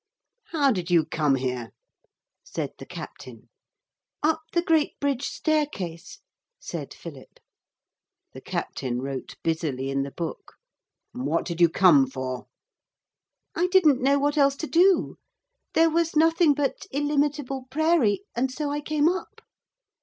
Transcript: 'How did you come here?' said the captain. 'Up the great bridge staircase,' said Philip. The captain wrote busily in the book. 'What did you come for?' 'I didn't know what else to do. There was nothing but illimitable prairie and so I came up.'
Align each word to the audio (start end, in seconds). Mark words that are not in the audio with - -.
'How 0.45 0.71
did 0.71 0.89
you 0.89 1.05
come 1.05 1.35
here?' 1.35 1.69
said 2.43 2.71
the 2.79 2.87
captain. 2.87 3.49
'Up 4.23 4.41
the 4.51 4.63
great 4.63 4.99
bridge 4.99 5.27
staircase,' 5.27 6.21
said 6.59 6.91
Philip. 6.91 7.39
The 8.33 8.41
captain 8.41 9.03
wrote 9.03 9.35
busily 9.43 9.91
in 9.91 10.01
the 10.01 10.09
book. 10.09 10.55
'What 11.11 11.45
did 11.45 11.61
you 11.61 11.69
come 11.69 12.07
for?' 12.07 12.47
'I 13.53 13.67
didn't 13.67 14.01
know 14.01 14.17
what 14.17 14.39
else 14.39 14.55
to 14.55 14.67
do. 14.67 15.17
There 15.75 15.91
was 15.91 16.15
nothing 16.15 16.55
but 16.55 16.87
illimitable 16.89 17.67
prairie 17.69 18.23
and 18.35 18.51
so 18.51 18.71
I 18.71 18.81
came 18.81 19.07
up.' 19.07 19.41